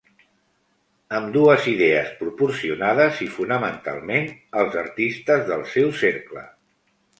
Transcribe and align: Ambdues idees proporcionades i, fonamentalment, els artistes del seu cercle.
Ambdues 1.17 1.67
idees 1.73 2.09
proporcionades 2.21 3.21
i, 3.27 3.29
fonamentalment, 3.37 4.27
els 4.65 4.81
artistes 4.85 5.47
del 5.53 5.65
seu 5.77 5.97
cercle. 6.03 6.47